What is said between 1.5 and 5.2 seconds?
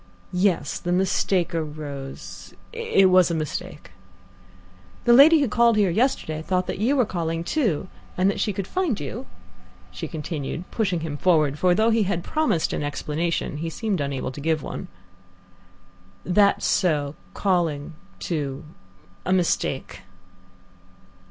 arose it was a mistake." "The